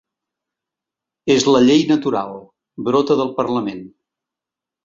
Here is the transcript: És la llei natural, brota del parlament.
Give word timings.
És 1.33 1.45
la 1.55 1.61
llei 1.67 1.85
natural, 1.93 2.33
brota 2.89 3.19
del 3.23 3.33
parlament. 3.41 3.85